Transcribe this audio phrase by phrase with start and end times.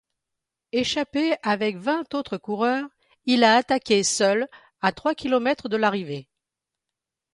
[0.71, 2.89] Échappé avec vingt autres coureurs,
[3.25, 4.47] il a attaqué seul
[4.81, 6.27] à trois kilomètres de l'arrivée.